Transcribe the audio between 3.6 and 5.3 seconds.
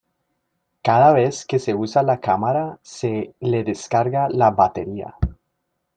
descarga la batería.